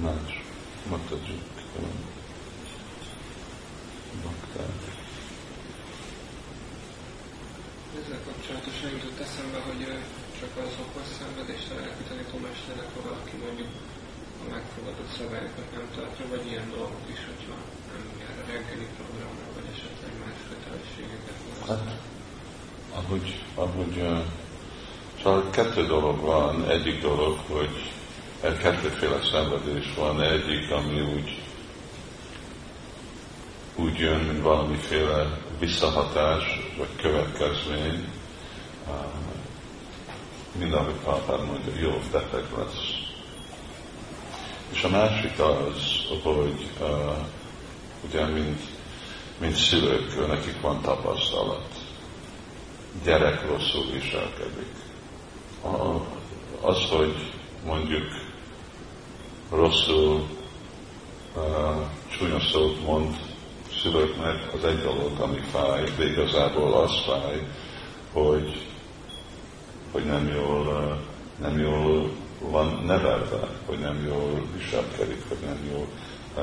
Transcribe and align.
más 0.00 0.42
matajuk 0.90 1.52
bakták. 4.24 4.76
Ezzel 7.98 8.20
kapcsolatosan 8.26 8.90
jutott 8.90 9.20
eszembe, 9.26 9.58
hogy 9.68 9.80
csak 10.40 10.52
az 10.64 10.72
okoz 10.84 11.08
szenvedést 11.18 11.70
a 11.72 11.74
lelki 11.80 12.02
tanítómesternek, 12.08 12.88
ha 12.94 13.00
valaki 13.08 13.36
mondjuk 13.44 13.72
a 14.42 14.44
megfogadott 14.54 15.12
szabályokat 15.18 15.68
nem 15.76 15.88
tartja, 15.96 16.24
vagy 16.32 16.44
ilyen 16.50 16.68
dolgok 16.76 17.04
is, 17.14 17.20
hogyha 17.30 17.56
nem 17.90 18.04
jár 18.22 18.36
a 18.42 18.44
reggeli 18.52 18.88
programra, 18.98 19.46
vagy 19.56 19.68
esetleg 19.74 20.12
más 20.22 20.38
kötelességeket 20.48 21.38
Hát, 21.68 21.84
ahogy, 23.00 23.28
ahogy 23.54 23.96
szóval 25.22 25.50
kettő 25.50 25.86
dolog 25.86 26.18
van. 26.20 26.68
Egyik 26.68 27.00
dolog, 27.00 27.38
hogy 27.48 27.91
kettőféle 28.42 29.18
szenvedés 29.30 29.94
van. 29.96 30.22
Egyik, 30.22 30.70
ami 30.70 31.00
úgy 31.00 31.42
úgy 33.74 33.98
jön, 33.98 34.20
mint 34.20 34.42
valamiféle 34.42 35.38
visszahatás, 35.58 36.42
vagy 36.78 36.88
következmény, 36.96 38.08
mind 40.58 40.72
amit 40.72 40.96
Pápán 40.96 41.40
mondja, 41.40 41.72
jó, 41.80 42.00
beteg 42.12 42.44
lesz. 42.56 43.10
És 44.72 44.82
a 44.82 44.88
másik 44.88 45.38
az, 45.38 46.06
hogy 46.22 46.70
uh, 46.80 47.16
ugye, 48.04 48.26
mint, 48.26 48.60
mint 49.38 49.56
szülők, 49.56 50.26
nekik 50.26 50.60
van 50.60 50.80
tapasztalat. 50.80 51.68
Gyerek 53.04 53.46
rosszul 53.46 53.90
viselkedik. 53.92 54.74
A, 55.62 56.00
az, 56.60 56.88
hogy 56.90 57.32
mondjuk 57.64 58.21
rosszul 59.54 60.22
uh, 61.36 61.42
csúnyos 62.08 62.50
szót 62.50 62.84
mond 62.84 63.16
szülőknek, 63.82 64.54
az 64.54 64.64
egy 64.64 64.78
dolog, 64.78 65.20
ami 65.20 65.38
fáj, 65.38 65.84
de 65.96 66.04
igazából 66.04 66.72
az 66.72 67.04
fáj, 67.06 67.46
hogy 68.12 68.66
hogy 69.92 70.04
nem 70.04 70.28
jól, 70.34 71.00
nem 71.40 71.58
jól 71.58 72.10
van 72.38 72.82
nevelve, 72.86 73.48
hogy 73.66 73.78
nem 73.78 74.06
jól 74.06 74.42
viselkedik, 74.56 75.22
hogy 75.28 75.38
nem 75.44 75.68
jól 75.72 75.86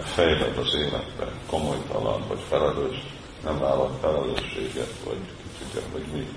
fejled 0.01 0.57
az 0.57 0.75
életbe, 0.75 1.31
komolytalan, 1.49 2.23
vagy 2.27 2.39
felelős, 2.49 2.97
nem 3.43 3.59
vállal 3.59 3.97
felelősséget, 4.01 4.93
vagy 5.05 5.17
ki 5.17 5.49
tudja, 5.59 5.87
hogy 5.91 6.03
mi. 6.13 6.27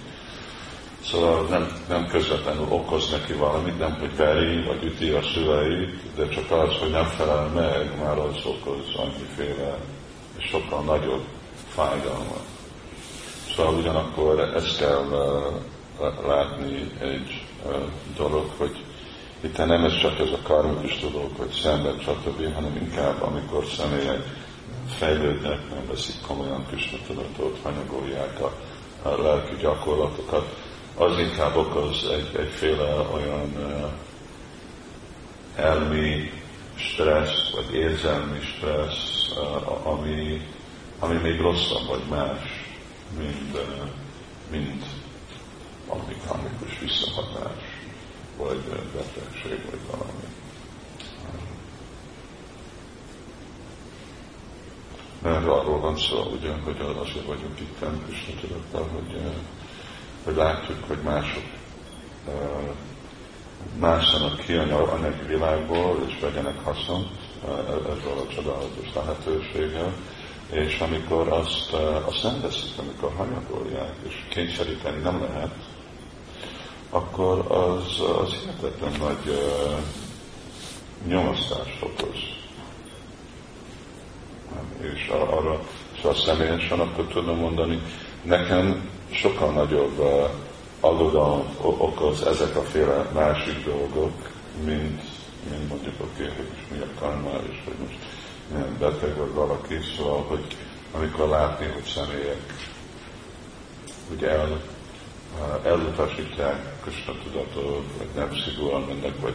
Szóval 1.04 1.46
nem, 1.48 1.84
nem 1.88 2.06
közvetlenül 2.06 2.66
okoz 2.68 3.10
neki 3.10 3.32
valamit, 3.32 3.78
nem 3.78 3.96
hogy 4.00 4.16
veri, 4.16 4.62
vagy 4.62 4.84
üti 4.84 5.10
a 5.10 5.22
szüleit, 5.22 6.00
de 6.16 6.28
csak 6.28 6.50
az, 6.50 6.76
hogy 6.80 6.90
nem 6.90 7.04
felel 7.04 7.46
meg, 7.46 7.98
már 7.98 8.18
az 8.18 8.44
okoz 8.44 8.94
annyiféle, 8.96 9.78
és 10.38 10.44
sokkal 10.44 10.82
nagyobb 10.82 11.24
fájdalmat. 11.68 12.44
Szóval 13.56 13.74
ugyanakkor 13.74 14.40
ezt 14.40 14.78
kell 14.78 15.04
látni 16.26 16.90
egy 17.00 17.46
dolog, 18.16 18.50
hogy 18.56 18.84
itt 19.40 19.56
nem 19.56 19.84
ez 19.84 19.98
csak 19.98 20.18
ez 20.18 20.30
a 20.30 20.38
karmikus 20.42 21.00
dolog, 21.00 21.30
hogy 21.36 21.50
szenved, 21.50 22.00
stb., 22.00 22.54
hanem 22.54 22.76
inkább 22.76 23.22
amikor 23.22 23.64
személyek 23.64 24.20
fejlődnek, 24.88 25.58
nem 25.70 25.86
veszik 25.88 26.14
komolyan 26.26 26.66
Krishna 26.66 26.98
tudatot, 27.06 27.58
hanyagolják 27.62 28.40
a, 28.40 28.52
a 29.08 29.22
lelki 29.22 29.56
gyakorlatokat, 29.60 30.61
az 30.96 31.18
inkább 31.18 31.56
okoz 31.56 32.04
egy, 32.04 32.36
egyféle 32.36 33.08
olyan 33.12 33.52
elmi 35.56 36.30
stressz, 36.74 37.50
vagy 37.54 37.74
érzelmi 37.74 38.40
stressz, 38.40 39.28
ami, 39.82 40.46
ami 40.98 41.14
még 41.14 41.40
rosszabb, 41.40 41.86
vagy 41.86 42.02
más, 42.10 42.40
mint, 43.18 43.56
mint 44.50 44.84
valami 45.86 46.16
karmikus 46.26 46.78
visszahatás, 46.78 47.62
vagy 48.36 48.62
betegség, 48.94 49.70
vagy 49.70 49.80
valami. 49.90 50.24
Mert 55.22 55.46
arról 55.46 55.80
van 55.80 55.96
szó, 55.96 56.22
ugye, 56.22 56.52
hogy 56.64 56.80
azért 56.80 57.26
vagyunk 57.26 57.60
itt 57.60 57.78
Krishna 58.06 58.40
tudattal, 58.40 58.88
hogy, 58.92 59.20
hogy 60.24 60.36
látjuk, 60.36 60.84
hogy 60.86 60.98
mások 61.04 61.44
mászanak 63.78 64.40
ki 64.40 64.52
a 64.52 64.92
anyagi 64.92 65.26
világból, 65.26 66.04
és 66.08 66.18
vegyenek 66.20 66.64
haszont 66.64 67.08
ebből 67.68 68.26
a 68.28 68.34
csodálatos 68.34 68.88
lehetőséggel, 68.94 69.92
és 70.50 70.80
amikor 70.80 71.28
azt, 71.28 71.76
nem 72.22 72.40
veszik, 72.40 72.78
amikor 72.78 73.12
hanyagolják, 73.16 73.94
és 74.08 74.14
kényszeríteni 74.28 75.02
nem 75.02 75.20
lehet, 75.20 75.54
akkor 76.90 77.50
az, 77.50 78.00
az 78.22 78.32
hihetetlen 78.32 78.92
nagy 78.98 79.28
uh, 79.28 79.78
nyomasztást 81.06 81.82
okoz. 81.82 82.18
És 84.80 85.08
arra, 85.08 85.60
szóval 85.96 86.14
személyesen 86.14 86.80
akkor 86.80 87.04
tudom 87.06 87.38
mondani, 87.38 87.82
nekem 88.22 88.90
sokkal 89.12 89.52
nagyobb 89.52 89.98
uh, 89.98 90.30
aggodalmat 90.80 91.54
okoz 91.60 92.22
ezek 92.22 92.56
a 92.56 92.62
féle 92.62 93.10
másik 93.14 93.64
dolgok, 93.64 94.12
mint, 94.64 95.02
mint 95.50 95.68
mondjuk 95.68 95.94
a 96.00 96.02
okay, 96.02 96.26
hogy 96.26 96.48
mi 96.70 96.78
a 96.78 97.00
karma, 97.00 97.30
és 97.50 97.56
hogy 97.64 97.74
most 97.82 97.98
milyen 98.52 98.76
beteg 98.78 99.16
vagy 99.16 99.32
valaki, 99.34 99.74
szóval, 99.96 100.22
hogy 100.22 100.56
amikor 100.92 101.28
látni, 101.28 101.66
hogy 101.66 101.84
személyek 101.84 102.70
ugye 104.14 104.30
el, 104.30 104.60
elutasítják 105.64 106.80
Krishna 106.82 107.12
tudatot, 107.24 107.84
vagy 107.98 108.08
nem 108.14 108.36
szigorúan 108.44 108.82
mennek, 108.82 109.20
vagy 109.20 109.34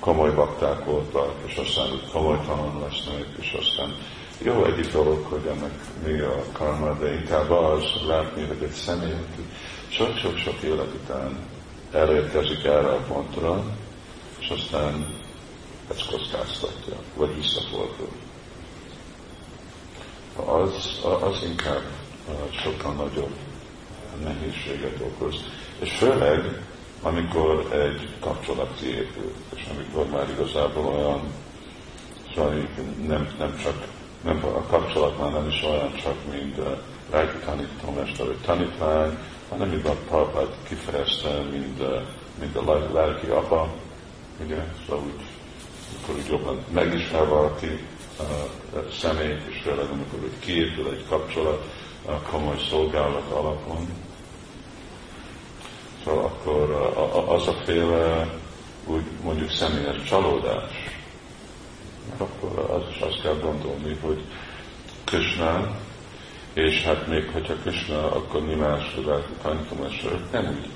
komoly 0.00 0.30
bakták 0.30 0.84
voltak, 0.84 1.34
és 1.46 1.56
aztán 1.56 1.92
úgy 1.92 2.10
komolytalan 2.12 2.80
lesznek, 2.80 3.26
és 3.40 3.56
aztán 3.60 3.94
jó 4.42 4.64
egyik 4.64 4.92
dolog, 4.92 5.24
hogy 5.24 5.46
ennek 5.46 5.72
mi 6.06 6.20
a 6.20 6.44
karma, 6.52 6.98
de 6.98 7.14
inkább 7.14 7.50
az 7.50 7.82
látni, 8.06 8.46
hogy 8.46 8.62
egy 8.62 8.70
személy, 8.70 9.12
aki 9.12 9.42
sok-sok-sok 9.88 10.62
élet 10.62 10.94
után 11.02 11.38
elérkezik 11.92 12.64
erre 12.64 12.88
a 12.88 13.04
pontra, 13.08 13.64
és 14.38 14.48
aztán 14.48 15.06
ezt 15.90 16.10
kockáztatja, 16.10 16.96
vagy 17.14 17.34
visszafordul. 17.34 18.10
Az, 20.36 21.00
az 21.20 21.42
inkább 21.42 21.82
sokkal 22.50 22.92
nagyobb 22.92 23.34
nehézséget 24.22 25.00
okoz. 25.00 25.34
És 25.78 25.92
főleg, 25.92 26.62
amikor 27.06 27.68
egy 27.72 28.08
kapcsolat 28.20 28.70
kiépül, 28.80 29.32
és 29.54 29.66
amikor 29.74 30.06
már 30.06 30.28
igazából 30.30 30.84
olyan, 30.84 31.20
szóval 32.34 32.68
nem, 33.06 33.34
nem 33.38 33.56
csak, 33.62 33.86
nem, 34.24 34.44
a 34.44 34.62
kapcsolat 34.62 35.18
már 35.18 35.32
nem 35.32 35.48
is 35.48 35.62
olyan 35.62 35.94
csak, 35.94 36.14
mint 36.30 36.58
a 36.58 36.82
lelki 37.10 37.36
tanítómester 37.44 38.26
vagy 38.26 38.40
tanítvány, 38.44 39.18
hanem 39.48 39.68
mint 39.68 39.88
a 39.88 39.96
Prabhupád 40.08 40.48
kifejezte, 40.68 41.40
mint, 41.50 41.82
mint 42.40 42.56
a 42.56 42.88
lelki 42.92 43.26
apa, 43.26 43.68
ugye, 44.44 44.64
szóval 44.86 45.04
úgy, 45.04 45.24
amikor 45.90 46.22
úgy 46.22 46.30
jobban 46.30 46.64
megismer 46.72 47.28
valaki 47.28 47.84
a 48.18 48.92
személyt, 49.00 49.46
és 49.48 49.60
főleg 49.62 49.86
amikor 49.92 50.18
úgy 50.22 50.38
kiépül 50.38 50.90
egy 50.90 51.04
kapcsolat, 51.08 51.64
komoly 52.30 52.58
szolgálat 52.70 53.30
alapon, 53.30 53.88
Szóval 56.06 56.24
akkor 56.24 56.70
az 57.28 57.46
a 57.46 57.52
féle 57.64 58.28
úgy 58.84 59.02
mondjuk 59.22 59.50
személyes 59.50 60.02
csalódás, 60.08 60.72
akkor 62.16 62.70
az 62.70 62.82
is 62.90 63.00
azt 63.00 63.20
kell 63.22 63.38
gondolni, 63.42 63.98
hogy 64.00 64.22
Krishna, 65.04 65.76
és 66.52 66.82
hát 66.82 67.06
még 67.06 67.30
hogyha 67.32 67.54
Krishna, 67.54 68.12
akkor 68.12 68.46
mi 68.46 68.54
más 68.54 68.96
tanítomások 69.42 70.32
nem 70.32 70.46
úgy 70.46 70.68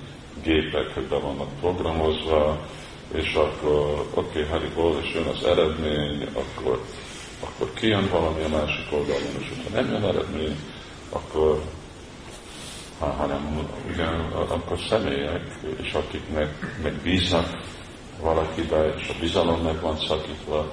gépek, 0.43 0.94
hogy 0.94 1.06
be 1.06 1.16
vannak 1.16 1.58
programozva, 1.60 2.58
és 3.12 3.34
akkor 3.34 4.06
oké, 4.14 4.28
okay, 4.28 4.43
Haribol, 4.43 5.00
és 5.02 5.14
jön 5.14 5.26
az 5.26 5.44
eredmény, 5.44 6.26
akkor, 6.32 6.84
akkor 7.40 7.72
kijön 7.75 8.08
valami 8.10 8.43
a 8.43 8.49
másik 8.49 8.93
oldalon, 8.93 9.37
és 9.38 9.49
ha 9.49 9.81
nem 9.81 9.90
jön 9.90 10.04
eredmény, 10.04 10.56
akkor 11.10 11.62
hanem 13.06 13.69
ugyan 13.93 14.32
akkor 14.32 14.79
személyek, 14.88 15.43
és 15.82 15.93
akik 15.93 16.23
meg, 16.35 16.55
bíznak 17.02 17.61
valakibe, 18.20 18.94
és 18.99 19.08
a 19.08 19.19
bizalom 19.20 19.61
meg 19.62 19.81
van 19.81 19.97
szakítva, 19.97 20.73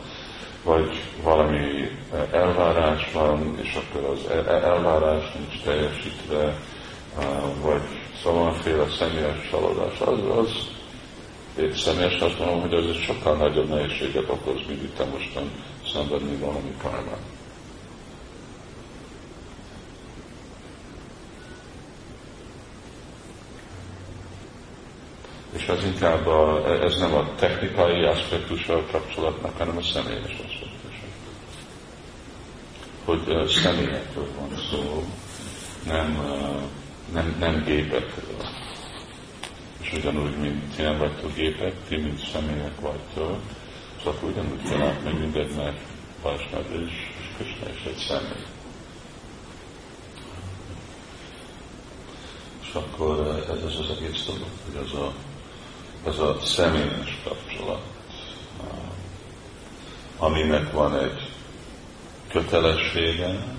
vagy 0.63 1.03
valami 1.23 1.89
elvárás 2.31 3.11
van, 3.13 3.57
és 3.61 3.75
akkor 3.75 4.09
az 4.09 4.19
e-, 4.29 4.51
e-, 4.51 4.63
elvárás 4.63 5.33
nincs 5.33 5.63
teljesítve, 5.63 6.57
vagy 7.61 7.81
szóval 8.23 8.53
féle 8.53 8.85
személyes 8.99 9.49
csalódás, 9.49 9.99
az, 9.99 10.19
az, 10.37 10.75
Én 11.59 11.75
személyesen 11.75 12.21
azt 12.21 12.39
mondom, 12.39 12.61
hogy 12.61 12.73
ez 12.73 12.95
sokkal 12.95 13.35
nagyobb 13.35 13.69
nehézséget 13.69 14.29
okoz, 14.29 14.61
mint 14.67 14.83
itt 14.83 15.11
mostan 15.11 15.51
szenvedni 15.93 16.35
valami 16.35 16.73
karmát. 16.81 17.36
És 25.57 25.67
ez 25.67 25.83
inkább 25.83 26.27
a, 26.27 26.71
ez 26.83 26.97
nem 26.97 27.13
a 27.13 27.35
technikai 27.35 28.03
aspektusa 28.03 28.73
a 28.73 28.85
kapcsolatnak, 28.91 29.57
hanem 29.57 29.77
a 29.77 29.81
személyes 29.81 30.39
aspektusa. 30.45 31.05
Hogy 33.05 33.21
uh, 33.27 33.47
személyekről 33.47 34.27
van 34.39 34.49
szó, 34.71 35.03
nem, 35.85 36.21
nem, 37.13 37.35
nem 37.39 37.63
gépekről. 37.63 38.45
És 39.81 39.93
ugyanúgy, 39.93 40.37
mint 40.37 40.75
ti 40.75 40.81
nem 40.81 40.97
vagytok 40.97 41.33
gépek, 41.35 41.73
ti, 41.87 41.95
mint 41.95 42.19
személyek 42.31 42.79
vagytok, 42.79 43.39
szóval 44.03 44.29
ugyanúgy 44.29 44.69
kell 44.69 44.81
átmenni 44.81 45.19
mindegy, 45.19 45.55
mert 45.55 45.79
Vajsnav 46.21 46.65
és, 46.71 46.91
és 47.19 47.27
Krishna 47.37 47.69
is 47.69 47.83
egy 47.85 48.05
személy. 48.07 48.45
És 52.61 52.73
akkor 52.73 53.45
ez 53.49 53.63
az 53.63 53.97
egész 53.97 54.25
dolog, 54.25 54.49
hogy 54.65 54.81
az 54.83 54.93
a 54.93 55.13
ez 56.07 56.19
a 56.19 56.37
személyes 56.43 57.17
kapcsolat, 57.23 57.81
aminek 60.17 60.71
van 60.71 60.99
egy 60.99 61.31
kötelessége, 62.27 63.55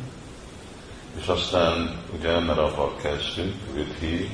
és 1.20 1.26
aztán 1.26 2.02
ugye 2.18 2.38
mert 2.38 2.58
abban 2.58 2.96
kezdünk, 2.96 3.54
vidhi, 3.74 4.30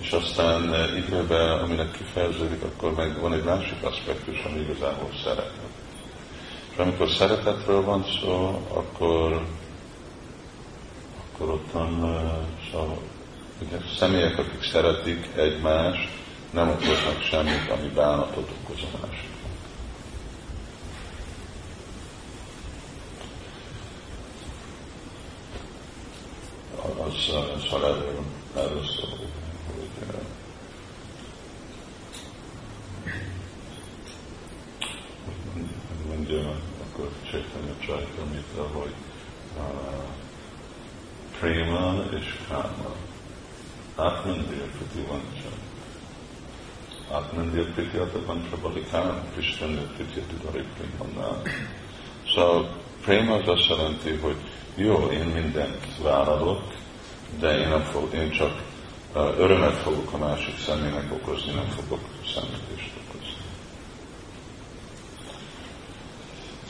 és 0.00 0.10
aztán 0.10 0.74
időben, 0.96 1.58
aminek 1.58 1.90
kifejeződik, 1.90 2.62
akkor 2.62 2.94
meg 2.94 3.20
van 3.20 3.32
egy 3.32 3.44
másik 3.44 3.82
aspektus, 3.82 4.44
ami 4.44 4.60
igazából 4.60 5.10
szeretet. 5.24 5.72
És 6.72 6.76
amikor 6.76 7.08
szeretetről 7.08 7.82
van 7.82 8.04
szó, 8.20 8.66
akkor, 8.68 9.46
akkor 11.32 11.50
ott 11.50 11.72
van, 11.72 12.00
szóval, 12.70 12.98
ugye, 13.60 13.76
személyek, 13.98 14.38
akik 14.38 14.62
szeretik 14.62 15.28
egymást, 15.36 16.08
nem 16.54 16.68
okoznak 16.68 17.22
semmit, 17.22 17.70
ami 17.70 17.88
bánatot 17.88 18.50
okoz 18.62 18.82
a 18.82 19.06
másik. 19.06 19.32
Az, 26.76 27.34
az 27.56 27.68
ha 27.68 27.76
erről, 27.76 28.22
erről 28.56 28.84
szól, 28.84 29.18
hogy 29.18 29.28
mondja, 36.08 36.60
akkor 36.82 37.10
Chaitanya 37.30 37.74
Csajtamitra, 37.78 38.68
hogy 38.72 38.94
uh, 39.56 39.62
Prema 41.38 42.04
és 42.18 42.38
Kama. 42.48 42.94
Atmandir 43.96 44.70
Priti 44.70 45.06
Vancsa. 47.08 47.26
Atmandir 47.26 47.72
Prityata 47.74 48.18
Panchabalikán, 48.18 49.22
Krishna 49.32 49.66
Prityati 49.96 50.34
Dariprimannál. 50.44 51.42
Szóval 52.34 52.68
prema 53.04 53.34
az 53.34 53.48
azt 53.48 53.68
jelenti, 53.68 54.10
hogy 54.10 54.36
jó, 54.74 55.08
én 55.12 55.26
mindent 55.26 55.86
vállalok, 56.02 56.62
de 57.40 57.58
én, 57.58 57.68
nem 57.68 57.82
fog, 57.82 58.14
én 58.14 58.30
csak 58.30 58.62
örömet 59.14 59.74
fogok 59.74 60.12
a 60.12 60.18
másik 60.18 60.58
személynek 60.58 61.12
okozni, 61.12 61.52
nem 61.52 61.68
fogok 61.68 62.00
szenvedést 62.34 62.92
okozni. 63.08 63.36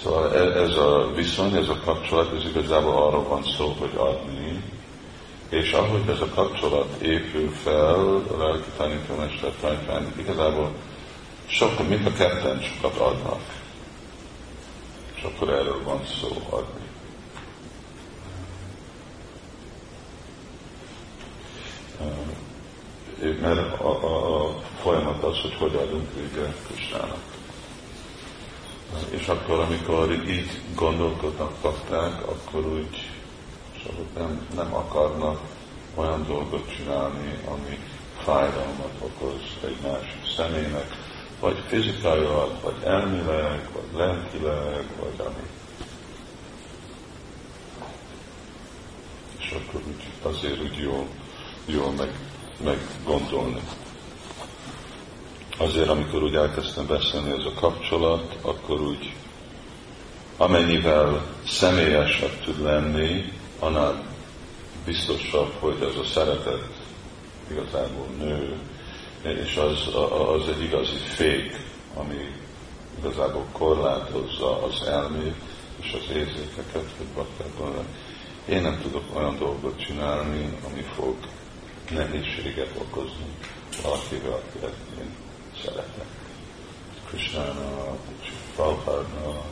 Szóval 0.02 0.34
e, 0.34 0.60
ez 0.60 0.76
a 0.76 1.12
viszony, 1.14 1.54
ez 1.54 1.68
a 1.68 1.80
kapcsolat, 1.84 2.34
ez 2.34 2.44
igazából 2.44 3.02
arról 3.02 3.22
van 3.22 3.42
szó, 3.42 3.76
hogy 3.78 3.92
adni, 3.96 4.62
és 5.48 5.72
ahogy 5.72 6.08
ez 6.08 6.20
a 6.20 6.28
kapcsolat 6.28 7.00
épül 7.00 7.50
fel 7.50 8.22
a 8.30 8.36
lelki 8.36 8.70
tanítómester 8.76 9.52
tanítványok, 9.60 10.16
igazából 10.18 10.72
sokkal, 11.46 11.86
mind 11.86 12.06
a 12.06 12.12
ketten 12.12 12.60
sokat 12.62 12.96
adnak. 12.96 13.40
És 15.14 15.22
akkor 15.22 15.48
erről 15.48 15.82
van 15.82 16.00
szó 16.20 16.46
adni. 16.48 16.82
Mert 23.40 23.80
a, 23.80 24.04
a, 24.04 24.44
a 24.46 24.60
folyamat 24.82 25.22
az, 25.22 25.40
hogy 25.40 25.54
hogy 25.54 25.74
adunk 25.74 26.08
vége 26.14 26.54
Kristának. 26.66 27.22
És 29.10 29.26
akkor, 29.26 29.60
amikor 29.60 30.12
így 30.28 30.60
gondolkodnak 30.74 31.52
pakták, 31.60 32.28
akkor 32.28 32.66
úgy 32.66 33.03
Nem, 34.14 34.46
nem 34.54 34.74
akarnak 34.74 35.40
olyan 35.94 36.26
dolgot 36.26 36.74
csinálni, 36.76 37.38
ami 37.48 37.78
fájdalmat 38.22 38.92
okoz 38.98 39.40
egy 39.64 39.76
másik 39.82 40.34
személynek, 40.36 40.86
vagy 41.40 41.62
fizikailag, 41.66 42.50
vagy 42.62 42.82
elmileg, 42.84 43.68
vagy 43.72 43.98
lelkileg, 43.98 44.86
vagy 45.00 45.26
ami. 45.26 45.46
És 49.38 49.50
akkor 49.50 49.80
úgy, 49.86 50.32
azért 50.34 50.62
úgy 50.62 50.76
jól, 50.76 51.06
jól 51.66 51.92
meg, 51.92 52.12
meg 52.64 52.78
gondolni. 53.04 53.60
Azért, 55.58 55.88
amikor 55.88 56.22
úgy 56.22 56.34
elkezdtem 56.34 56.86
beszélni 56.86 57.30
ez 57.30 57.44
a 57.44 57.60
kapcsolat, 57.60 58.36
akkor 58.42 58.80
úgy 58.80 59.14
amennyivel 60.36 61.26
személyesebb 61.46 62.40
tud 62.44 62.62
lenni, 62.62 63.32
annál 63.58 64.04
biztosabb, 64.84 65.52
hogy 65.58 65.76
ez 65.80 65.96
a 65.96 66.04
szeretet 66.04 66.68
igazából 67.50 68.06
nő, 68.18 68.58
és 69.22 69.56
az, 69.56 69.94
az 70.10 70.48
egy 70.48 70.62
igazi 70.62 70.96
fék, 70.96 71.56
ami 71.94 72.34
igazából 72.98 73.46
korlátozza 73.52 74.62
az 74.62 74.82
elmét 74.86 75.34
és 75.80 75.92
az 75.92 76.16
érzékeket, 76.16 76.94
hogy 76.96 77.06
baktákban 77.14 77.86
én 78.48 78.62
nem 78.62 78.80
tudok 78.82 79.04
olyan 79.16 79.38
dolgot 79.38 79.78
csinálni, 79.80 80.58
ami 80.66 80.80
fog 80.94 81.16
nehézséget 81.90 82.70
okozni 82.78 83.36
valakivel, 83.82 84.32
akit 84.32 84.62
én 84.98 85.14
szeretek. 85.62 86.06
Krishnának, 87.08 87.98
Prabhupádnak, 88.54 89.44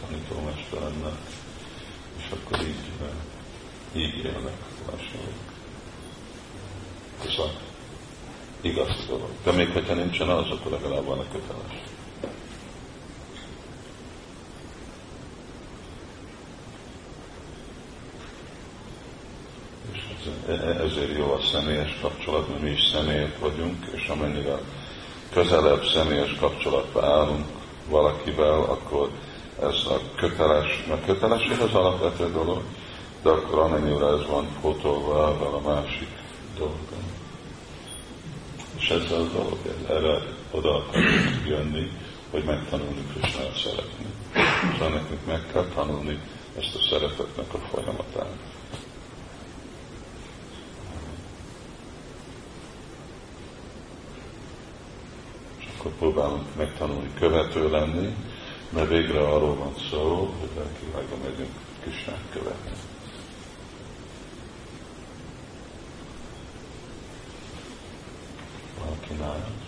tanítómesteremnek, 0.00 1.18
és 2.18 2.24
akkor 2.30 2.60
így, 2.66 2.89
így 3.92 4.24
élnek 4.24 4.56
lassan. 4.90 5.20
Ez 7.26 7.38
a 7.38 7.50
igaz 8.60 9.06
dolog. 9.08 9.28
De 9.44 9.52
még 9.52 9.68
hogyha 9.68 9.94
nincsen 9.94 10.28
az, 10.28 10.50
akkor 10.50 10.72
legalább 10.72 11.04
van 11.04 11.18
a 11.18 11.24
köteles. 11.32 11.82
És 19.92 20.00
ez, 20.46 20.60
ezért 20.60 21.16
jó 21.16 21.32
a 21.32 21.40
személyes 21.52 21.98
kapcsolat, 22.00 22.48
mert 22.48 22.62
mi 22.62 22.70
is 22.70 22.88
személyek 22.92 23.38
vagyunk, 23.38 23.86
és 23.94 24.08
amennyire 24.08 24.58
közelebb 25.32 25.84
személyes 25.84 26.34
kapcsolatba 26.40 27.06
állunk 27.06 27.46
valakivel, 27.88 28.60
akkor 28.60 29.10
ez 29.60 29.84
a 29.86 30.00
köteles, 30.16 30.84
mert 30.88 31.04
kötelesség 31.04 31.60
az 31.60 31.74
alapvető 31.74 32.32
dolog, 32.32 32.62
de 33.22 33.28
akkor 33.30 33.58
amennyire 33.58 34.06
ez 34.06 34.26
van 34.26 34.48
fotolva 34.60 35.38
vele 35.38 35.56
a 35.56 35.74
másik 35.74 36.08
dolgon. 36.56 37.04
És 38.76 38.90
ez 38.90 39.10
a 39.10 39.22
dolog, 39.32 39.58
erre 39.88 40.22
oda 40.50 40.74
akarunk 40.76 41.46
jönni, 41.46 41.90
hogy 42.30 42.44
megtanulni 42.44 43.04
Krisnát 43.12 43.56
szeretni. 43.56 44.06
És 44.72 44.78
nekünk 44.78 45.26
meg 45.26 45.46
kell 45.52 45.66
tanulni 45.74 46.20
ezt 46.58 46.74
a 46.74 46.78
szeretetnek 46.90 47.54
a 47.54 47.58
folyamatát. 47.58 48.36
És 55.58 55.66
akkor 55.78 55.92
próbálunk 55.98 56.56
megtanulni 56.56 57.10
követő 57.18 57.70
lenni, 57.70 58.14
mert 58.68 58.88
végre 58.88 59.20
arról 59.20 59.54
van 59.54 59.74
szó, 59.90 60.34
hogy 60.40 60.48
lelkivágba 60.56 61.16
megyünk 61.24 61.52
Kisnát 61.84 62.24
követni. 62.32 62.89
nagy. 69.20 69.60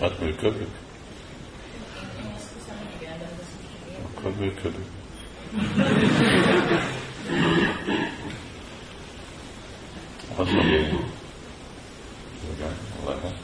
Hát 0.00 0.20
működik. 0.20 0.79
Működik. 4.40 4.86
Az 10.36 10.48
ami 10.48 10.76
igen, 12.54 12.76
lehet. 13.06 13.38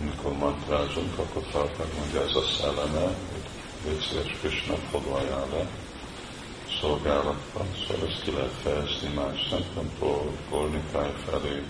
Amikor 0.00 0.32
mantrázunk, 0.32 1.18
akkor 1.18 1.42
tartunk, 1.50 1.98
mondja 1.98 2.22
ez 2.22 2.34
a 2.34 2.42
szelleme, 2.42 3.00
hogy 3.00 3.46
légy 3.86 4.00
szíves 4.00 4.36
Krishna 4.40 4.74
foglalja 4.74 5.46
le 5.52 5.66
szolgálatban, 6.80 7.66
szóval 7.86 8.08
ezt 8.08 8.22
ki 8.22 8.30
lehet 8.30 8.54
fejezni 8.62 9.14
más 9.14 9.46
szempontból, 9.50 10.32
Gornikály 10.50 11.12
felé, 11.26 11.62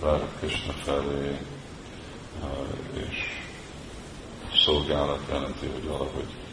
Rára 0.00 0.28
Krishna 0.38 0.72
felé, 0.72 1.38
és 2.94 3.16
szolgálat 4.64 5.20
jelenti, 5.28 5.66
hogy 5.66 5.84
valahogy 5.84 6.43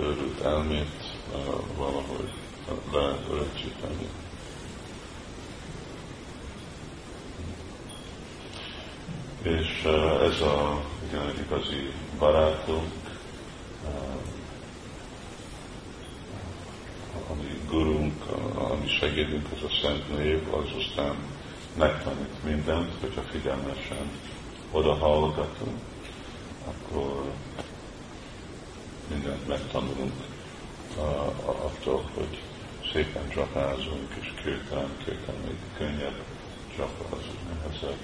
őrült 0.00 0.40
elmét 0.40 1.16
valahogy 1.76 2.32
leöröksíteni. 2.92 4.08
És 9.42 9.84
ez 10.22 10.40
a 10.40 10.84
igen, 11.08 11.44
igazi 11.46 11.92
barátunk, 12.18 12.92
ami 17.30 17.60
gurunk, 17.68 18.24
ami 18.54 18.88
segédünk, 18.88 19.48
ez 19.56 19.62
a 19.62 19.78
szent 19.82 20.18
név, 20.18 20.54
az 20.54 20.68
aztán 20.78 21.16
megtanít 21.78 22.44
mindent, 22.44 22.92
hogyha 23.00 23.22
figyelmesen 23.22 24.10
oda 24.70 24.94
hallgatunk, 24.94 25.78
akkor 26.66 27.23
mindent 29.34 29.48
megtanulunk 29.48 30.12
attól, 31.44 32.10
hogy 32.14 32.42
szépen 32.92 33.28
csapázunk, 33.28 34.14
és 34.20 34.32
kőtelen, 34.42 34.96
kőtelen 35.04 35.40
még 35.46 35.56
könnyebb 35.76 36.22
csapázunk, 36.76 37.38
nehezebb. 37.48 37.98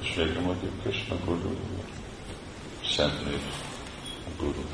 És 0.00 0.14
végre 0.14 0.40
mondjuk 0.40 0.82
Krishna 0.82 1.16
Guru, 1.24 1.56
Szent 2.84 3.24
név, 3.24 3.40
a 4.26 4.42
Guru. 4.42 4.64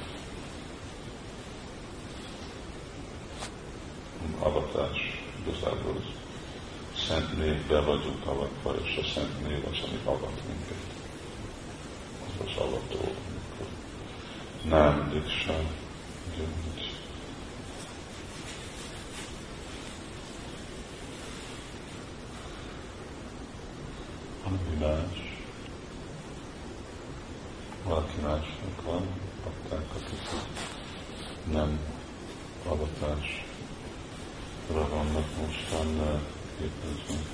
Avatás 4.38 5.22
igazából 5.46 6.02
szent 7.10 7.38
névbe 7.38 7.80
vagyunk 7.80 8.26
avatva, 8.26 8.74
és 8.84 8.96
a 8.96 9.06
szent 9.14 9.48
név 9.48 9.66
az, 9.82 9.88
ami 9.88 10.00
avat 10.04 10.42
minket. 10.46 10.76
Az 12.26 12.46
az 12.46 12.56
avató, 12.62 13.14
nem 14.64 15.10
diksa, 15.12 15.56
mint 16.36 16.88
ami 24.44 24.76
más. 24.78 25.38
Valaki 27.84 28.20
másnak 28.22 28.82
van, 28.84 29.06
adták, 29.46 29.84
akik 29.94 30.28
nem 31.52 31.78
avatás 32.68 33.44
vannak 34.72 35.26
mostan 35.36 36.20
képezünk. 36.58 37.26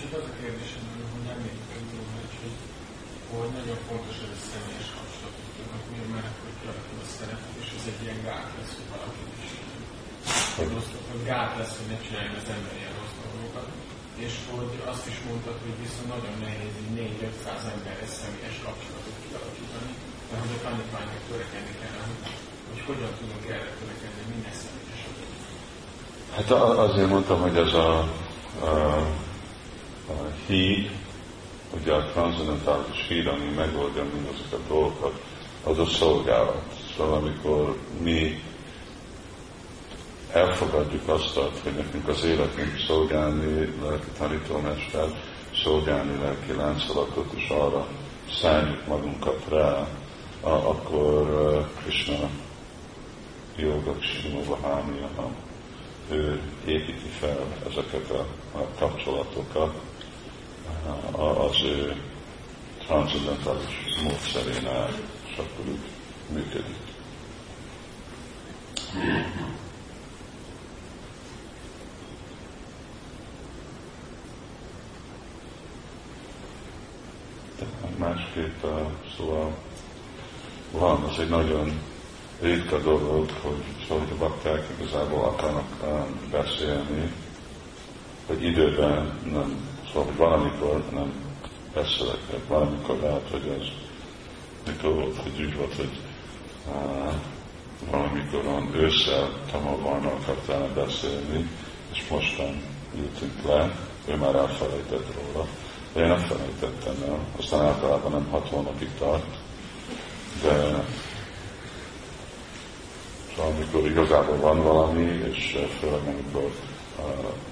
Csak 0.00 0.12
az 0.12 0.24
a 0.30 0.32
kérdésem, 0.40 0.84
hogy 1.12 1.24
nem 1.26 1.40
értem, 1.50 1.82
hogy, 2.14 2.50
hogy 3.30 3.50
nagyon 3.52 3.77
fontos 3.88 4.16
ez 4.24 4.32
a 4.38 4.40
személyes 4.50 4.88
kapcsolatok, 4.96 5.84
miért 5.90 6.10
mert 6.14 6.36
hogy 6.42 6.56
kialakul 6.60 7.00
a 7.06 7.08
szerepet, 7.16 7.54
és 7.62 7.68
ez 7.78 7.84
egy 7.90 8.00
ilyen 8.04 8.20
gát 8.28 8.48
lesz, 8.56 8.74
hogy 8.78 8.88
valaki 8.94 9.22
is 9.44 9.52
hogy, 11.10 11.22
gát 11.32 11.52
lesz, 11.58 11.74
hogy 11.78 11.88
ne 11.92 11.98
csináljon 12.04 12.36
az 12.40 12.48
ember 12.54 12.74
ilyen 12.80 12.94
rossz 12.98 13.16
dolgokat. 13.24 13.68
És 14.24 14.34
hogy 14.50 14.72
azt 14.92 15.06
is 15.12 15.18
mondtad, 15.26 15.56
hogy 15.64 15.76
viszont 15.84 16.08
nagyon 16.14 16.34
nehéz 16.44 16.74
így 16.82 16.92
4-500 16.98 17.72
emberrel 17.74 18.10
személyes 18.20 18.58
kapcsolatot 18.66 19.16
kialakítani, 19.24 19.92
mert 20.28 20.42
hogy 20.44 20.54
a 20.58 20.60
tanítványok 20.66 21.22
törekedni 21.28 21.74
kell, 21.80 21.98
hogy, 22.08 22.22
hogy 22.68 22.80
hogyan 22.88 23.12
tudunk 23.18 23.44
erre 23.56 23.70
törekedni, 23.78 24.22
minden 24.34 24.56
személyes 24.62 25.02
Hát 26.36 26.50
azért 26.86 27.12
mondtam, 27.14 27.38
hogy 27.46 27.56
ez 27.64 27.72
a 27.86 27.90
a 30.08 30.16
híd, 30.46 30.90
ugye 31.80 31.92
a 31.92 32.04
transzendentális 32.12 33.06
híd, 33.08 33.26
ami 33.26 33.54
megoldja 33.56 34.04
mindazokat 34.14 34.60
a 34.64 34.68
dolgokat, 34.68 35.22
az 35.64 35.78
a 35.78 35.86
szolgálat. 35.86 36.62
Szóval 36.96 37.14
amikor 37.14 37.76
mi 38.00 38.42
elfogadjuk 40.32 41.08
azt, 41.08 41.38
hogy 41.62 41.72
nekünk 41.72 42.08
az 42.08 42.24
életünk 42.24 42.78
szolgálni 42.86 43.74
lelki 43.82 44.08
tanítómester, 44.18 45.08
szolgálni 45.62 46.18
lelki 46.20 46.52
láncolatot, 46.52 47.32
és 47.32 47.48
arra 47.48 47.86
szálljuk 48.40 48.86
magunkat 48.86 49.44
rá, 49.48 49.88
akkor 50.40 51.26
Krishna 51.82 52.28
Yoga 53.56 53.94
Shimova 54.00 54.58
Hámiaham 54.62 55.34
ő 56.10 56.40
építi 56.64 57.08
fel 57.18 57.46
ezeket 57.70 58.10
a 58.10 58.24
kapcsolatokat 58.78 59.74
az 61.12 61.62
ő 61.62 62.02
transzendentális 62.86 64.00
módszerén 64.02 64.66
áll, 64.66 64.92
és 65.26 65.36
akkor 65.36 65.68
úgy 65.68 65.90
működik. 66.32 66.76
De 77.58 77.66
másképp, 77.96 78.64
szóval 79.16 79.54
van, 80.70 81.02
az 81.02 81.18
egy 81.18 81.28
nagyon 81.28 81.80
ritka 82.40 82.78
dolog, 82.78 83.30
hogy 83.42 83.62
szóval 83.88 84.06
a 84.10 84.16
bakták 84.18 84.66
igazából 84.78 85.24
akarnak 85.24 85.68
beszélni, 86.30 87.12
hogy 88.26 88.42
időben 88.42 89.18
nem, 89.32 89.67
szóval 89.88 90.04
hogy 90.04 90.16
valamikor 90.16 90.82
nem 90.92 91.12
beszélek, 91.74 92.46
valamikor 92.48 92.96
lehet, 92.96 93.28
hogy 93.30 93.56
ez 93.60 93.66
mikor 94.66 94.94
volt, 94.94 95.16
hogy 95.16 95.40
úgy 95.40 95.56
volt, 95.56 95.74
hogy 95.74 95.90
uh, 96.66 97.12
valamikor 97.90 98.44
van 98.44 98.74
ősszel 98.74 99.28
Tamavarna 99.50 100.08
akartál 100.08 100.68
beszélni, 100.74 101.48
és 101.92 102.08
mostan 102.10 102.62
ültünk 102.96 103.42
le, 103.46 103.76
ő 104.06 104.16
már 104.16 104.34
elfelejtett 104.34 105.06
róla, 105.14 105.46
de 105.92 106.00
én 106.00 106.08
nem 106.08 106.18
felejtettem 106.18 106.94
el, 107.08 107.18
aztán 107.38 107.60
általában 107.60 108.12
nem 108.12 108.28
hat 108.30 108.48
hónapig 108.48 108.90
tart, 108.98 109.36
de 110.42 110.84
amikor 113.42 113.86
igazából 113.86 114.36
van 114.36 114.62
valami, 114.62 115.02
és 115.32 115.58
főleg 115.80 116.00
amikor 116.06 116.50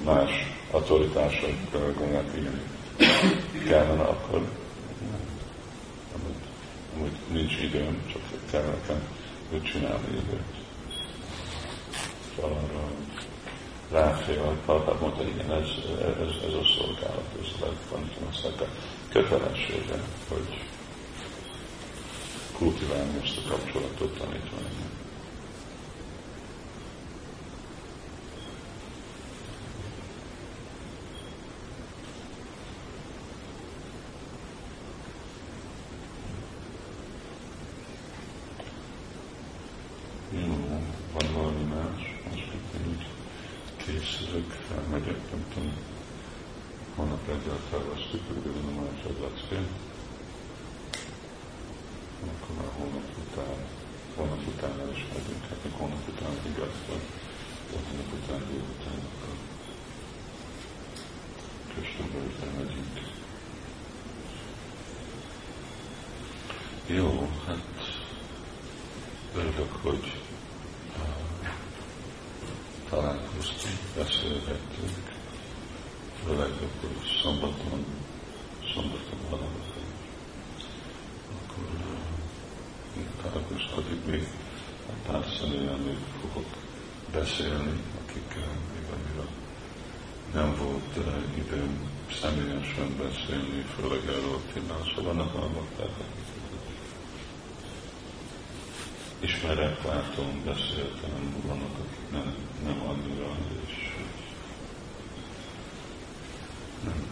más 0.05 0.56
autoritások 0.71 1.51
gondolják, 1.73 2.37
igen, 2.37 2.61
kellene, 3.69 4.03
akkor 4.03 4.49
amúgy 6.95 7.13
nincs 7.33 7.57
időm, 7.63 8.03
csak 8.13 8.23
kellene 8.51 9.01
úgy 9.53 9.63
csinálni 9.63 10.09
időt. 10.11 10.41
Szóval 12.37 12.51
arra 12.51 12.91
ráfél, 13.91 14.59
Prabhupád 14.65 15.01
mondta, 15.01 15.23
igen, 15.23 15.53
ez, 15.53 15.69
ez, 16.01 16.49
ez 16.49 16.55
a 16.55 16.65
szolgálat, 16.79 17.29
ez 17.41 17.61
a 17.61 17.65
legfontosabb 17.65 18.61
a 18.61 18.67
kötelessége, 19.09 20.01
hogy 20.29 20.65
kultiválni 22.53 23.21
ezt 23.25 23.39
a 23.45 23.49
kapcsolatot 23.49 24.19
tanítványnak. 24.19 25.06
Jó, 66.97 67.29
hát 67.47 67.59
örülök, 69.35 69.73
hogy 69.83 70.06
ismerek, 99.21 99.83
látom, 99.85 100.43
beszéltem, 100.45 101.43
vannak, 101.47 101.79
akik 101.79 102.11
nem, 102.11 102.35
nem 102.65 102.83
annyira, 102.89 103.37
és 103.67 103.95
nem, 106.85 107.07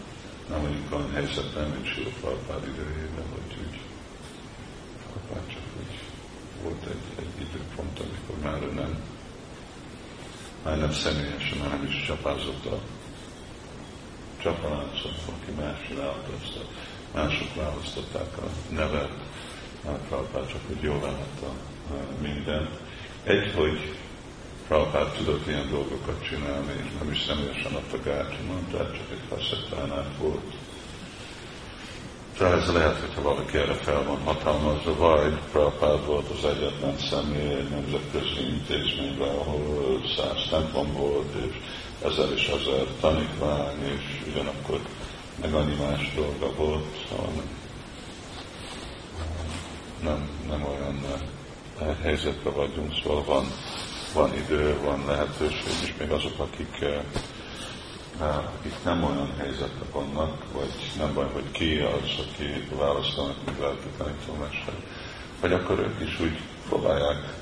nem 0.49 0.61
vagyunk 0.61 0.93
olyan 0.93 1.11
helyzetben, 1.11 1.69
mint 1.69 1.85
Sila 1.85 2.09
Prabhupád 2.19 2.67
idejében, 2.67 3.25
hogy 3.31 3.57
úgy. 3.59 3.79
Prabhupád 5.03 5.47
csak 5.47 5.63
úgy 5.79 6.05
volt 6.65 6.85
egy, 6.85 7.23
egy 7.25 7.47
időpont, 7.47 7.99
amikor 7.99 8.37
már 8.43 8.73
nem, 8.73 9.03
már 10.63 10.77
nem 10.77 10.91
személyesen, 10.91 11.59
hanem 11.59 11.85
is 11.85 12.05
csapázott 12.05 12.65
a 12.65 12.79
csapaláncot, 14.37 15.21
aki 15.25 15.51
más 15.51 15.77
csinálta 15.87 16.29
azt, 16.41 16.59
mások 17.13 17.55
választották 17.55 18.37
a 18.37 18.49
nevet, 18.69 19.13
Prabhupád 19.85 20.47
csak, 20.47 20.61
hogy 20.67 20.81
jól 20.81 20.99
látta 21.01 21.53
minden. 22.21 22.69
Egy, 23.23 23.53
hogy 23.55 23.95
Prabhupád 24.67 25.11
tudott 25.11 25.47
ilyen 25.47 25.69
dolgokat 25.69 26.23
csinálni, 26.23 26.71
és 26.83 26.99
nem 26.99 27.11
is 27.11 27.21
személyesen 27.21 27.73
adta 27.73 27.97
Gácsinon, 28.03 28.67
tehát 28.71 28.93
csak 28.93 29.11
egy 29.11 29.23
faszettánál 29.29 30.11
volt. 30.19 30.53
Tehát 32.37 32.61
ez 32.61 32.73
lehet, 32.73 32.99
hogyha 32.99 33.21
valaki 33.21 33.57
erre 33.57 33.73
fel 33.73 34.03
van 34.03 34.21
hatalmazva, 34.23 34.95
vagy 34.95 35.39
Prabhupád 35.51 36.05
volt 36.05 36.29
az 36.29 36.45
egyetlen 36.45 36.97
személy 36.97 37.53
egy 37.53 37.69
nemzetközi 37.69 38.47
intézményben, 38.49 39.35
ahol 39.35 40.01
száz 40.17 40.47
templom 40.49 40.93
volt, 40.93 41.33
és 41.49 41.55
ezer 42.05 42.31
és 42.35 42.47
ezer 42.47 42.85
tanítvány, 42.99 43.83
és 43.83 44.31
ugyanakkor 44.31 44.79
meg 45.41 45.53
annyi 45.53 45.75
más 45.75 46.13
dolga 46.15 46.55
volt, 46.55 47.07
nem, 50.03 50.29
nem 50.47 50.63
olyan 50.63 50.99
helyzetben 52.01 52.53
vagyunk, 52.53 52.93
szóval 53.03 53.23
van, 53.23 53.45
van 54.13 54.33
idő, 54.33 54.77
van 54.83 55.05
lehetőség, 55.07 55.73
és 55.83 55.93
még 55.99 56.11
azok, 56.11 56.39
akik, 56.39 56.81
eh, 56.81 57.01
eh, 58.21 58.37
akik 58.37 58.73
nem 58.83 59.03
olyan 59.03 59.33
helyzetben 59.37 59.89
vannak, 59.91 60.43
vagy 60.53 60.73
nem 60.97 61.13
baj, 61.13 61.27
hogy 61.33 61.51
ki 61.51 61.77
az, 61.77 62.25
aki 62.25 62.75
választanak, 62.75 63.35
mint 63.45 63.59
lelki 63.59 63.87
tanítómester, 63.97 64.73
vagy 65.41 65.53
akkor 65.53 65.79
ők 65.79 66.09
is 66.09 66.19
úgy 66.19 66.39
próbálják 66.67 67.33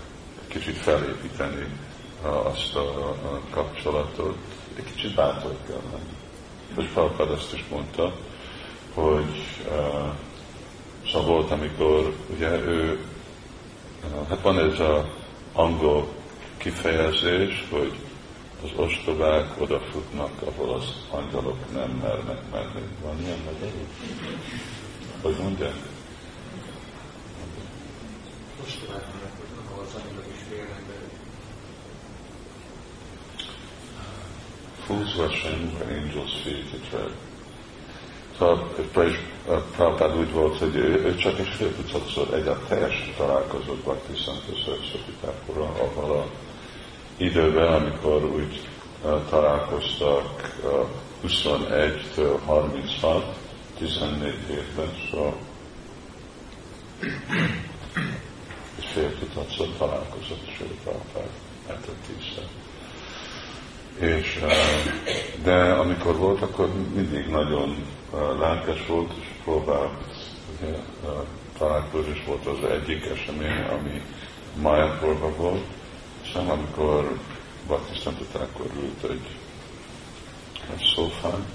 kicsit 0.48 0.78
felépíteni 0.78 1.68
azt 2.22 2.76
a 2.76 3.16
kapcsolatot, 3.50 4.38
egy 4.76 4.84
kicsit 4.96 5.16
bátor 5.16 5.56
kell 5.68 5.82
lenni. 5.92 6.16
Most 6.76 6.88
Prabhupád 6.88 7.30
azt 7.30 7.54
is 7.54 7.66
mondta, 7.70 8.16
hogy 8.94 9.44
volt, 11.12 11.52
amikor 11.52 12.14
ugye 12.36 12.50
ő 12.50 13.00
Hát 14.30 14.42
van 14.42 14.60
ez 14.60 14.80
az 14.80 15.06
angol 15.54 16.08
kifejezés, 16.58 17.66
hogy 17.70 17.94
az 18.64 18.70
ostobák 18.76 19.62
odafutnak, 19.62 20.42
ahol 20.42 20.74
az 20.74 20.84
angyalok 21.10 21.74
nem 21.74 21.90
mernek 21.90 22.52
menni. 22.52 22.88
Van 23.04 23.20
ilyen 23.22 23.38
magyarul? 23.46 23.88
Hogy 25.22 25.36
mondják? 25.42 25.76
Ostobák 28.66 29.04
odafutnak, 29.16 29.72
ahol 29.72 29.84
az 29.84 30.02
angyalok 30.02 30.26
is 30.34 30.40
félnek 30.50 30.82
Fools 34.86 35.16
rushing 35.18 35.74
where 35.74 35.98
angels 36.00 36.42
feed 36.44 36.82
tread. 36.90 37.12
Szóval 38.38 38.68
Prabhupád 39.76 40.18
úgy 40.18 40.32
volt, 40.32 40.58
hogy 40.58 40.76
ő, 40.76 41.16
csak 41.16 41.40
egy 41.40 41.48
fél 41.48 41.76
tucatszor 41.76 42.34
egyáltalán 42.34 42.68
teljesen 42.68 43.14
találkozott 43.18 43.84
Bhakti 43.84 44.14
Szentőszörszöpitákora, 44.26 45.64
abban 45.64 46.20
a 46.20 46.26
időben, 47.18 47.74
amikor 47.74 48.24
úgy 48.24 48.68
találkoztak 49.30 50.58
uh, 50.64 50.88
21-től 51.28 52.40
36, 52.46 53.36
14 53.78 54.34
évben, 54.50 54.90
szóval 55.12 55.36
és 58.80 58.86
fél 58.94 59.20
tucatszor 59.20 59.68
találkozott 59.78 60.50
Sőt 60.58 60.78
Prabhupád, 60.84 61.30
tízszer. 62.08 62.44
És, 64.00 64.40
de 65.44 65.72
amikor 65.72 66.18
volt, 66.18 66.42
akkor 66.42 66.70
mindig 66.94 67.28
nagyon 67.28 67.76
lelkes 68.40 68.86
volt, 68.88 69.14
és 69.20 69.28
próbált 69.44 69.92
ugye, 70.62 70.78
találkozni, 71.58 72.12
és 72.12 72.24
volt 72.26 72.46
az 72.46 72.64
egyik 72.64 73.06
esemény, 73.06 73.64
ami 73.64 74.02
Mayapurban 74.62 75.36
volt, 75.36 75.66
és 76.24 76.34
amikor 76.34 77.18
baptisztántot 77.68 78.36
akkor 78.36 78.66
ült 78.76 79.12
egy, 79.12 79.38
egy 80.74 80.92
szófán, 80.96 81.46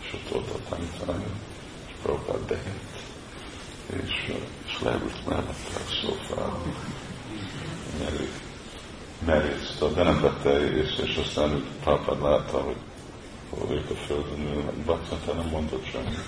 és 0.00 0.12
ott 0.12 0.28
volt 0.28 0.50
a 0.50 0.68
tanítani, 0.68 1.24
és 1.86 1.92
próbált 2.02 2.46
behét, 2.46 3.02
és, 3.86 4.34
és 4.66 4.80
leült 4.82 5.26
mellette 5.26 5.74
a 5.74 5.90
szófán, 6.02 6.52
merészte, 9.26 9.86
de 9.86 10.02
nem 10.02 10.20
vette 10.20 10.76
észre, 10.76 11.04
és 11.04 11.16
aztán 11.16 11.64
Prabhupád 11.82 12.22
látta, 12.22 12.60
hogy 12.60 12.76
ők 13.70 13.90
a 13.90 13.94
földön. 13.94 14.70
Bhakta 14.84 15.32
nem 15.32 15.48
mondott 15.48 15.84
semmit. 15.84 16.18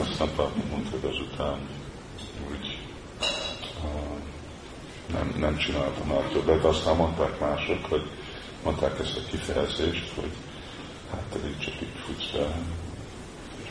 Aztán 0.00 0.28
Papa 0.36 0.50
mondta, 0.70 0.90
hogy 0.90 1.10
azután 1.10 1.58
úgy 2.50 2.78
nem, 5.12 5.34
nem 5.38 5.56
csináltam 5.56 6.06
már 6.06 6.22
többet. 6.32 6.64
Aztán 6.64 6.96
mondták 6.96 7.40
mások, 7.40 7.84
hogy 7.84 8.10
mondták 8.64 8.98
ezt 9.00 9.16
a 9.16 9.30
kifejezést, 9.30 10.12
hogy 10.14 10.30
hát 11.10 11.38
így 11.46 11.58
csak 11.58 11.74
így 11.82 11.96
futsz 12.06 12.30
be, 12.32 12.56
és 13.62 13.68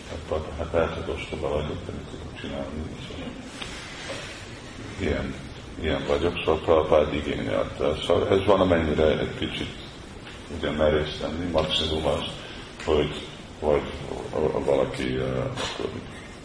hát, 0.57 0.71
hát 0.73 0.93
hogy 0.93 1.13
ostoba 1.15 1.49
vagyok, 1.49 1.85
de 1.85 1.91
mit 1.91 2.05
tudom 2.11 2.35
csinálni. 2.41 2.83
Szóval 3.07 3.31
ilyen, 4.99 5.33
ilyen 5.81 6.05
vagyok, 6.07 6.37
szóval 6.37 6.59
Prabhupád 6.61 7.13
igényelte. 7.13 7.95
Szóval 8.05 8.27
ez 8.27 8.45
van 8.45 8.59
amennyire 8.59 9.19
egy 9.19 9.35
kicsit 9.37 9.80
ugye 10.57 10.71
merész 10.71 11.17
tenni, 11.19 11.51
maximum 11.51 12.05
az, 12.05 12.23
hogy 12.85 13.29
vagy 13.61 13.81
valaki 14.65 15.17
akkor 15.17 15.89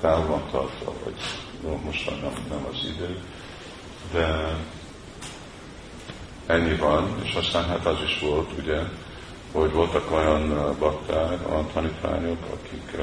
távol 0.00 0.42
tartva, 0.50 0.92
vagy 1.04 1.14
most 1.84 2.10
már 2.10 2.20
nem, 2.20 2.46
nem 2.48 2.66
az 2.70 2.88
idő, 2.94 3.18
de 4.12 4.56
ennyi 6.46 6.74
van, 6.74 7.20
és 7.22 7.34
aztán 7.34 7.64
hát 7.64 7.86
az 7.86 7.98
is 8.04 8.18
volt, 8.20 8.50
ugye, 8.58 8.80
hogy 9.52 9.72
voltak 9.72 10.10
olyan 10.12 10.76
bakták, 10.78 11.50
olyan 11.50 11.70
tanítványok, 11.72 12.38
akik, 12.52 12.96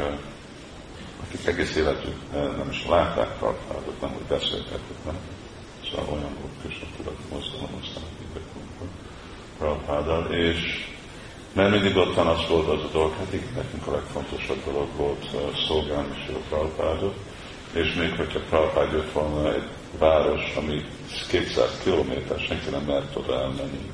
akik 1.28 1.48
egész 1.48 1.76
életük 1.76 2.16
nem 2.32 2.68
is 2.70 2.86
látták 2.86 3.38
Prabhupádot, 3.38 4.02
nem 4.02 4.10
hogy 4.10 4.38
beszélgettek, 4.38 5.04
nem? 5.06 5.18
Szóval 5.89 6.13
olyan 6.13 6.36
volt 6.39 6.54
Krishna 6.62 6.88
tudat 6.98 7.18
mozdulom, 7.32 7.70
aztán 7.82 8.04
Prabhupáddal, 9.58 10.34
és 10.34 10.92
mert 11.54 11.72
mindig 11.72 11.98
ottan 11.98 12.28
az 12.28 12.48
volt 12.50 12.68
az 12.68 12.84
a 12.84 12.89
dolog, 12.92 13.13
hát 13.18 13.34
igen, 13.34 13.54
nekünk 13.56 13.88
a 13.88 13.92
legfontosabb 13.92 14.63
dolog 14.66 14.88
volt 14.98 15.26
szolgálni 15.68 16.16
is 16.18 16.34
a 16.34 16.38
Prabhupádot, 16.50 17.16
és 17.74 17.94
még 17.94 18.16
hogyha 18.16 18.39
Prabhupád 18.50 18.92
jött 18.92 19.12
volna 19.12 19.54
egy 19.54 19.68
város, 20.00 20.56
ami 20.56 20.86
200 21.30 21.80
kilométer, 21.84 22.39
senki 22.39 22.70
nem 22.70 22.82
mert 22.82 23.16
oda 23.16 23.39
elmenni. 23.42 23.92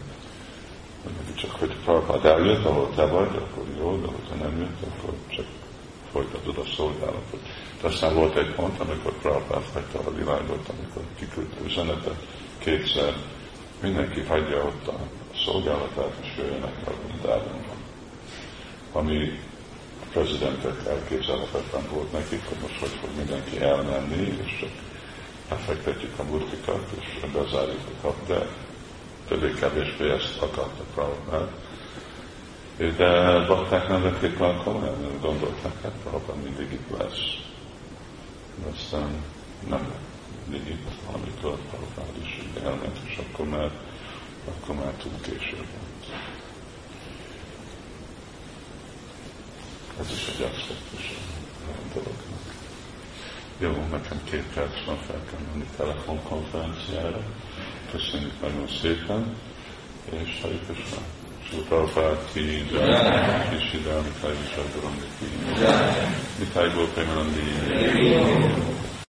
Csak 1.36 1.52
hogy 1.52 1.76
Prabhupád 1.84 2.26
eljött, 2.26 2.65
ahol 2.65 2.89
te 2.95 3.06
vagy, 3.06 3.36
akkor 3.36 3.63
jó, 3.78 4.00
de 4.02 4.08
hogyha 4.08 4.36
nem 4.36 4.58
jött, 4.60 4.91
akkor 4.91 5.13
csak 5.28 5.45
folytatod 6.12 6.58
a 6.58 6.69
szolgálatot. 6.76 7.39
De 7.82 7.88
aztán 7.88 8.15
volt 8.15 8.36
egy 8.36 8.54
pont, 8.54 8.80
amikor 8.80 9.13
Prabhupád 9.22 9.63
hagyta 9.74 10.00
a 10.10 10.15
világot, 10.15 10.69
amikor 10.78 11.04
kiküldte 11.19 11.58
üzenetet 11.65 12.26
kétszer, 12.58 13.13
mindenki 13.82 14.19
hagyja 14.19 14.58
ott 14.58 14.88
a 14.88 15.18
szolgálatát, 15.45 16.13
és 16.21 16.38
jöjjenek 16.38 16.75
a 16.86 16.91
Vrindávonban. 17.06 17.78
Ami 18.91 19.39
prezidentek 20.12 20.86
elképzelhetetlen 20.88 21.84
volt 21.93 22.12
nekik, 22.12 22.45
hogy 22.47 22.58
most 22.62 22.80
hogy 22.80 22.97
fog 23.02 23.10
mindenki 23.17 23.62
elmenni, 23.62 24.38
és 24.45 24.58
csak 24.60 24.69
lefektetjük 25.49 26.19
a 26.19 26.23
murtikat, 26.23 26.88
és 26.99 27.32
bezárjuk 27.34 27.82
a 27.88 28.02
kap, 28.02 28.28
de 28.28 28.47
többé-kevésbé 29.28 30.10
ezt 30.10 30.41
akarta 30.41 30.84
Prabhupád. 30.93 31.49
De 32.78 33.45
bakták 33.47 33.88
nem 33.88 34.02
vették 34.02 34.38
már 34.38 34.63
komolyan, 34.63 35.19
gondolták, 35.21 35.82
hát 35.82 35.91
Prabhupád 36.04 36.43
mindig 36.43 36.71
itt 36.71 36.97
lesz. 36.97 37.19
De 38.63 38.69
aztán 38.75 39.23
nem 39.69 39.93
mindig 40.49 40.69
itt, 40.69 40.88
amikor 41.13 41.58
Prabhupád 41.69 42.23
is 42.23 42.41
elment, 42.63 42.97
és 43.06 43.17
akkor 43.17 43.47
már, 43.47 43.71
akkor 44.49 44.75
már 44.75 44.93
túl 44.93 45.19
késő 45.21 45.55
volt. 45.55 46.21
Ez 49.99 50.12
is 50.12 50.27
egy 50.27 50.41
aspektus 50.53 51.13
a 51.67 51.93
dolognak. 51.93 52.47
Jó, 53.57 53.71
nekem 53.91 54.21
két 54.23 54.45
perc 54.53 54.85
van, 54.85 54.97
fel 54.97 55.21
kell 55.29 55.39
menni 55.51 55.65
telefonkonferenciára. 55.77 57.21
Köszönjük 57.91 58.41
nagyon 58.41 58.67
szépen, 58.81 59.35
és 60.09 60.39
Hari 60.41 60.59
Krishna. 60.65 61.01
Sutapát 61.49 62.29
ki, 62.33 62.39
Kis 63.49 63.71
Hidál, 63.71 64.01
Mitály 64.01 64.35
Visadorombi 64.41 65.05
ki, 65.19 65.25
Mitály 66.39 66.69
Gópemanandi, 66.73 67.41